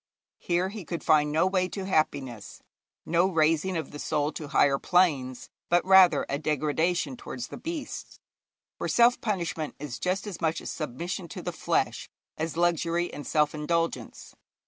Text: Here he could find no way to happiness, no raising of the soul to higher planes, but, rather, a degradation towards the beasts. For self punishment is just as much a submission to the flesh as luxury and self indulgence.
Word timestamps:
Here 0.39 0.69
he 0.69 0.83
could 0.83 1.03
find 1.03 1.31
no 1.31 1.45
way 1.45 1.69
to 1.69 1.85
happiness, 1.85 2.63
no 3.05 3.27
raising 3.29 3.77
of 3.77 3.91
the 3.91 3.99
soul 3.99 4.31
to 4.31 4.47
higher 4.47 4.79
planes, 4.79 5.47
but, 5.69 5.85
rather, 5.85 6.25
a 6.27 6.39
degradation 6.39 7.15
towards 7.15 7.49
the 7.49 7.57
beasts. 7.57 8.19
For 8.79 8.87
self 8.87 9.21
punishment 9.21 9.75
is 9.77 9.99
just 9.99 10.25
as 10.25 10.41
much 10.41 10.59
a 10.59 10.65
submission 10.65 11.27
to 11.27 11.43
the 11.43 11.53
flesh 11.53 12.09
as 12.35 12.57
luxury 12.57 13.13
and 13.13 13.27
self 13.27 13.53
indulgence. 13.53 14.33